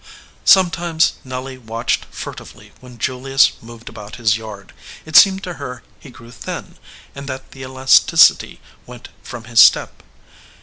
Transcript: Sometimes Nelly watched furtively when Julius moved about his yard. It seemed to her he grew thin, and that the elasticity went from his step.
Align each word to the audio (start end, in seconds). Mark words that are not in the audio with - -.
Sometimes 0.45 1.13
Nelly 1.23 1.59
watched 1.59 2.05
furtively 2.05 2.71
when 2.79 2.97
Julius 2.97 3.51
moved 3.61 3.87
about 3.87 4.15
his 4.15 4.35
yard. 4.35 4.73
It 5.05 5.15
seemed 5.15 5.43
to 5.43 5.53
her 5.61 5.83
he 5.99 6.09
grew 6.09 6.31
thin, 6.31 6.77
and 7.13 7.29
that 7.29 7.51
the 7.51 7.61
elasticity 7.61 8.59
went 8.87 9.09
from 9.21 9.43
his 9.43 9.59
step. 9.59 10.01